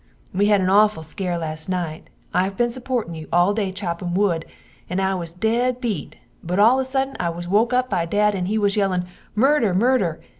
We 0.33 0.47
had 0.47 0.61
an 0.61 0.65
auful 0.67 1.05
scare 1.05 1.37
last 1.37 1.69
nite 1.69 2.09
I 2.33 2.45
had 2.45 2.57
been 2.57 2.71
suportin 2.71 3.13
you 3.15 3.27
all 3.31 3.53
day 3.53 3.65
by 3.67 3.71
choppin 3.75 4.15
wood 4.15 4.45
and 4.89 4.99
I 4.99 5.13
was 5.13 5.31
dead 5.35 5.79
beet 5.79 6.15
but 6.43 6.57
all 6.57 6.79
of 6.79 6.87
a 6.87 6.89
suddin 6.89 7.15
I 7.19 7.29
was 7.29 7.47
woke 7.47 7.71
up 7.71 7.91
by 7.91 8.07
dad 8.07 8.33
and 8.33 8.47
he 8.47 8.57
was 8.57 8.75
yellin 8.75 9.05
Murder! 9.35 9.75
Murder! 9.75 10.19